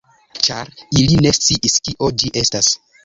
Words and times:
Ĉar 0.47 0.71
ili 1.01 1.19
ne 1.25 1.33
sciis, 1.41 1.77
kio 1.89 2.11
ĝi 2.23 2.33
estas. 2.43 2.73